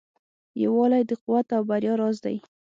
یووالی 0.63 1.03
د 1.09 1.11
قوت 1.23 1.47
او 1.57 1.61
بریا 1.69 1.93
راز 2.01 2.17
دی. 2.25 2.37